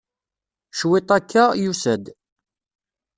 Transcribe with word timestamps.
Cwiṭ 0.79 1.09
akka, 1.17 1.43
yusa-d. 1.61 2.05